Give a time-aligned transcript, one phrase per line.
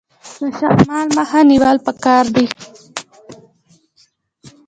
[0.39, 0.43] د
[0.79, 2.45] شمال مخه نیول پکار دي؟